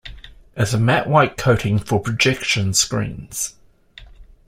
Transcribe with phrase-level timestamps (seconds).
[0.55, 3.53] As a matte white coating for projection screens.